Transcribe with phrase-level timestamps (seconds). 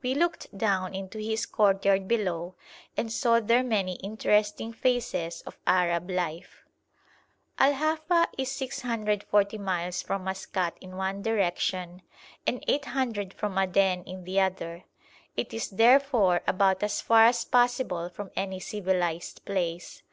[0.00, 2.54] We looked down into his courtyard below
[2.96, 6.62] and saw there many interesting phases of Arab life.
[7.58, 12.02] Al Hafa is 640 miles from Maskat in one direction
[12.46, 14.84] and 800 from Aden in the other;
[15.36, 20.04] it is, therefore, about as far as possible from any civilised place.